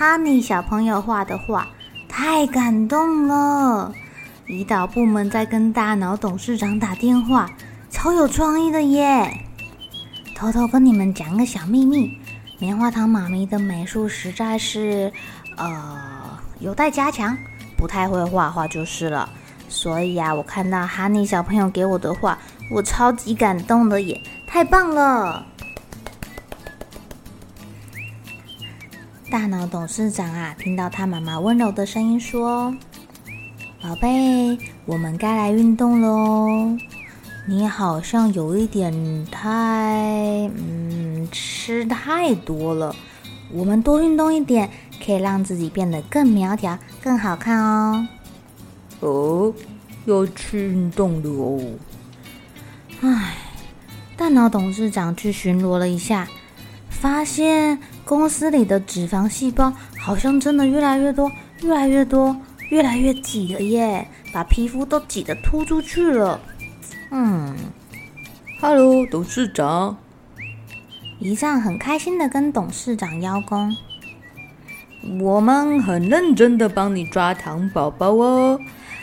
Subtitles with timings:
[0.00, 1.68] 哈尼小朋友画的画
[2.08, 3.92] 太感动了，
[4.46, 7.50] 胰岛部门在跟大脑董事长打电话，
[7.90, 9.44] 超有创意的耶！
[10.34, 12.16] 偷偷跟你们讲个小秘密，
[12.58, 15.12] 棉花糖妈咪的美术实在是
[15.58, 17.36] 呃有待加强，
[17.76, 19.28] 不太会画画就是了。
[19.68, 22.38] 所以啊，我看到哈尼小朋友给我的画，
[22.70, 25.44] 我超级感动的耶，太棒了！
[29.30, 32.74] 大脑董事长啊，听到他妈妈温柔的声音说
[33.80, 36.76] ：“宝贝，我们该来运动喽。
[37.46, 38.92] 你好像有一点
[39.30, 40.50] 太……
[40.56, 42.92] 嗯，吃太多了。
[43.52, 44.68] 我们多运动一点，
[45.04, 48.08] 可以让自己变得更苗条、更好看哦。”
[48.98, 49.54] 哦，
[50.06, 51.62] 要去运动了哦。
[53.02, 53.36] 唉，
[54.16, 56.26] 大脑董事长去巡逻了一下。
[56.88, 57.78] 发现
[58.10, 61.30] 公司里的脂肪细胞好像真的越来越多，
[61.62, 62.36] 越来越多，
[62.70, 66.40] 越来越挤了耶，把皮肤都挤得突出去了。
[67.12, 67.54] 嗯
[68.60, 69.96] ，Hello，董事长。
[71.20, 73.72] 一丈很开心的跟董事长邀功。
[75.20, 78.58] 我们很认真的帮你抓糖宝宝哦，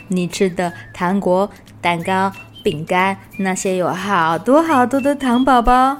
[0.10, 1.50] 你吃的糖果、
[1.80, 2.30] 蛋糕、
[2.62, 5.98] 饼干，那些有好多好多的糖宝宝。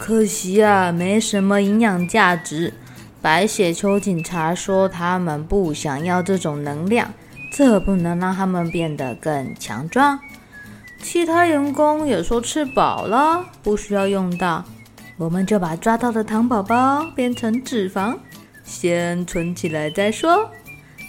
[0.00, 2.72] 可惜啊，没什么营养价值。
[3.20, 7.12] 白血球警察说他们不想要这种能量，
[7.52, 10.18] 这不能让他们变得更强壮。
[11.02, 14.64] 其他员工也说吃饱了，不需要用到。
[15.18, 18.16] 我们就把抓到的糖宝宝变成脂肪，
[18.64, 20.48] 先存起来再说。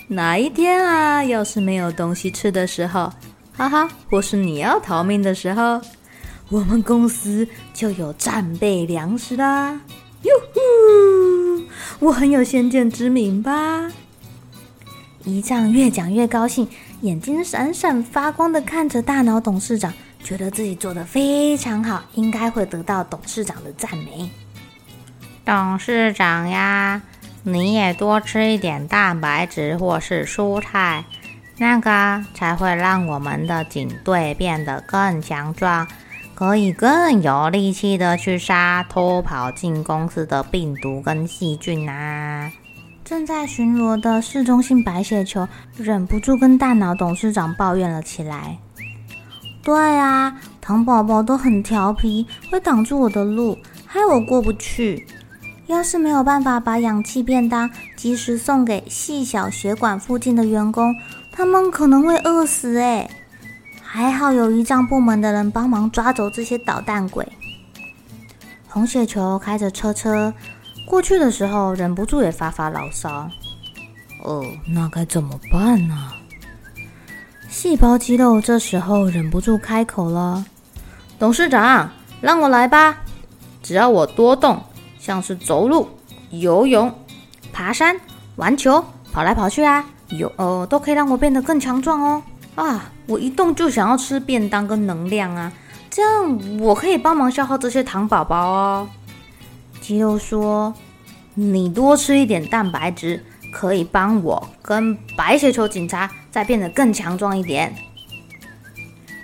[0.09, 3.09] 哪一天啊，要是没有东西吃的时候，
[3.53, 5.80] 哈哈，或是你要逃命的时候。
[6.51, 9.79] 我们公司就有战备粮食啦！
[10.23, 11.63] 哟呼，
[12.06, 13.89] 我很有先见之明吧？
[15.23, 16.67] 姨丈越讲越高兴，
[17.01, 24.29] 眼睛闪闪发光的看着大脑董事长，觉得自己做得非常好，应该会得到董事长的赞美。
[25.45, 27.01] 董事长呀，
[27.44, 31.06] 你也多吃一点蛋白质或是蔬菜，
[31.57, 35.88] 那个才会让我们的警队变得更强壮。
[36.41, 42.52] 可以更有力气的去杀偷跑进公司的病毒跟细菌啊！
[43.06, 45.47] 正在巡逻的嗜中性白血球
[45.78, 48.57] 忍不住跟大脑董事长抱怨了起来
[49.62, 55.06] ：“对啊，糖宝宝都很调皮，会挡住我的路，害我过不去。
[55.68, 60.96] 要是没有办法把氧气便当及时送给细小血管附近的员工，
[61.31, 63.07] 他们可能会饿死诶。
[63.94, 67.28] 还好有仪仗部门的人帮忙抓走这些捣蛋鬼。
[68.69, 70.34] 红血球开着车车
[70.85, 73.30] 过去的时候，忍不住也发发牢骚
[74.24, 76.09] ：“哦，那该怎么办呢？”
[77.51, 80.46] 细胞肌肉这时候忍不住开口了
[81.19, 81.91] ：“董事长，
[82.22, 82.96] 让我来吧！
[83.62, 84.63] 只要我多动，
[85.00, 85.90] 像是走路、
[86.30, 86.89] 游泳、
[87.51, 88.00] 爬山、
[88.38, 88.81] 玩球、
[89.12, 92.24] 跑来跑去啊，有呃，都可以让我变得更强壮哦。”
[92.66, 92.92] 啊！
[93.08, 95.52] 我一动就想要吃便当跟能量啊，
[95.90, 98.90] 这样我可以帮忙消耗这些糖宝宝哦。
[99.81, 100.74] 肌肉说
[101.34, 107.75] ：“你多吃一点蛋白质，可以帮我跟白血球警察再变得更强壮一点。”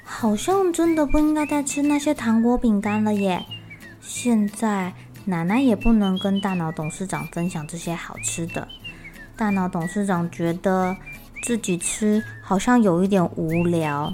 [0.03, 3.45] 好像真的不应该再吃那些糖果饼干了耶。
[4.01, 4.93] 现在
[5.25, 8.67] 奶奶也不能跟大脑董事长分享这些好吃的。
[9.37, 10.97] 大脑董事长觉得。
[11.43, 14.13] 自己吃好像有一点无聊，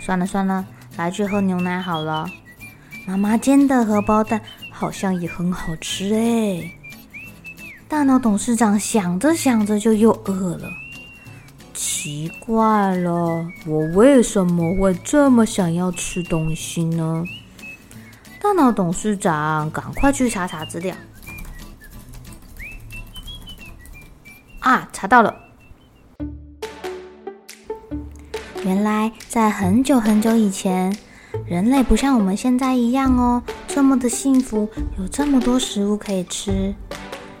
[0.00, 0.66] 算了算了，
[0.96, 2.28] 来去喝牛奶好了。
[3.06, 4.40] 妈妈煎的荷包蛋
[4.70, 6.70] 好像也很好吃哎。
[7.88, 10.68] 大脑董事长想着想着就又饿了，
[11.72, 17.24] 奇怪了，我为什么会这么想要吃东西呢？
[18.40, 20.94] 大脑董事长，赶快去查查资料。
[24.60, 25.34] 啊，查到了！
[28.68, 30.94] 原来在很久很久以前，
[31.46, 34.68] 人类不像我们现在一样哦，这么的幸福，
[34.98, 36.74] 有这么多食物可以吃。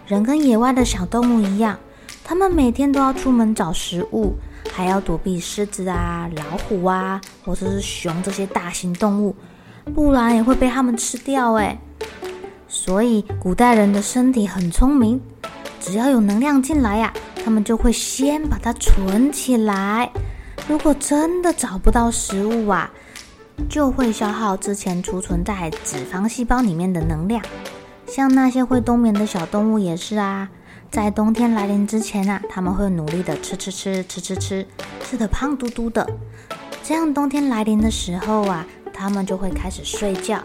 [0.06, 1.78] 人跟野外的小动物一样，
[2.24, 4.36] 他们每天都要出门找食物，
[4.72, 9.36] 还要躲避狮子啊、老虎啊，或者是熊这些大型动物，
[9.94, 11.78] 不然也会被他们吃掉诶。
[12.68, 15.20] 所以古代人的身体很聪明。
[15.78, 17.12] 只要有能量进来呀，
[17.44, 20.10] 他们就会先把它存起来。
[20.68, 22.90] 如果真的找不到食物啊，
[23.70, 27.42] 就会消耗之前储存在脂肪细胞里面的能量。
[28.06, 30.46] 像那些会冬眠的小动物也是啊，
[30.90, 34.66] 在冬天来临之前啊，他们会努力的吃吃吃吃吃吃，
[35.02, 36.06] 吃的胖嘟嘟的。
[36.82, 40.38] 这样冬天来临的时候啊，他们就会开始睡觉，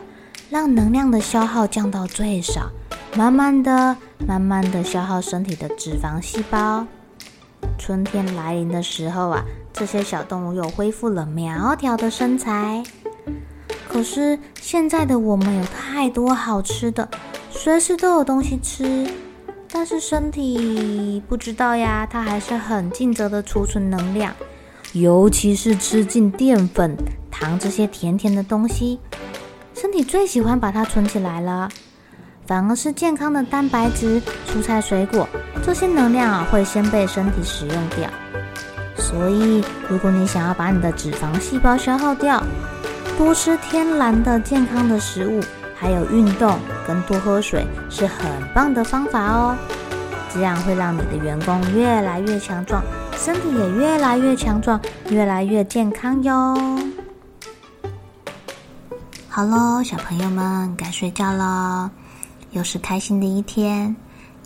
[0.50, 2.70] 让能量的消耗降到最少。
[3.16, 3.96] 慢慢的、
[4.26, 6.88] 慢慢的消耗身体的脂肪细胞。
[7.86, 9.44] 春天来临的时候啊，
[9.74, 12.82] 这些小动物又恢复了苗条的身材。
[13.90, 17.06] 可是现在的我们有太多好吃的，
[17.52, 19.06] 随时都有东西吃，
[19.70, 24.34] 但是身体不知道呀，它还是很尽责的储存能量，
[24.94, 26.96] 尤其是吃进淀粉、
[27.30, 28.98] 糖这些甜甜的东西，
[29.76, 31.68] 身体最喜欢把它存起来了。
[32.46, 35.28] 反而是健康的蛋白质、蔬菜、水果，
[35.64, 38.10] 这些能量啊会先被身体使用掉。
[38.96, 42.44] 所以，如果你想要把你的脂肪细胞消耗掉，
[43.18, 45.40] 多吃天然的健康的食物，
[45.76, 46.58] 还有运动
[46.88, 49.56] 跟多喝水是很棒的方法哦。
[50.34, 52.84] 这样会让你的员工越来越强壮，
[53.16, 54.80] 身体也越来越强壮，
[55.10, 56.58] 越来越健康哟。
[59.30, 61.90] 好喽，小朋友们该睡觉喽。
[62.54, 63.96] 又是开心的一天，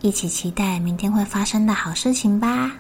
[0.01, 2.71] 一起期待明天会发生的好事情吧。